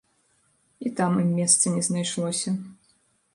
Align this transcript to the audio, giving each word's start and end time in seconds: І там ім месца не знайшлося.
І 0.89 0.91
там 0.99 1.11
ім 1.23 1.29
месца 1.41 1.73
не 1.75 1.83
знайшлося. 1.89 2.55